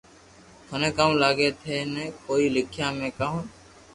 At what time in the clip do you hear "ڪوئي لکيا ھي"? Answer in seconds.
2.25-3.09